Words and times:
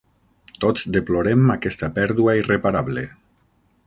Tots 0.63 0.85
deplorem 0.95 1.53
aquesta 1.55 1.89
pèrdua 1.99 2.35
irreparable. 2.43 3.05